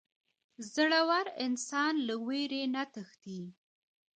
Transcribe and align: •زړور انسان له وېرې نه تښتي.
•زړور 0.73 1.25
انسان 1.45 1.93
له 2.07 2.15
وېرې 2.25 2.63
نه 2.75 2.83
تښتي. 2.93 3.41